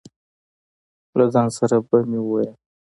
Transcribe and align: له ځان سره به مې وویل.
له 1.17 1.25
ځان 1.33 1.47
سره 1.57 1.77
به 1.87 1.97
مې 2.09 2.19
وویل. 2.23 2.53